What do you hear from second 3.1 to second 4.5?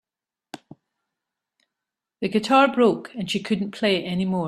and she couldn't play anymore.